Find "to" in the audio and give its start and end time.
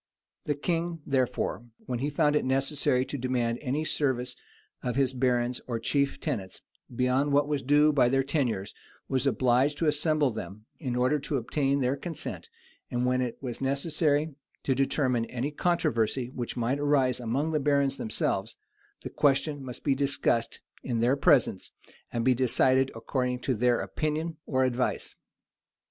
3.05-3.19, 9.77-9.85, 11.19-11.37, 14.63-14.73, 23.37-23.53